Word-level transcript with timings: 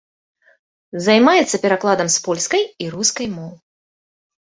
Займаецца 1.07 1.59
перакладам 1.65 2.07
з 2.13 2.17
польскай 2.29 2.63
і 2.85 2.89
рускай 2.95 3.27
моў. 3.37 3.53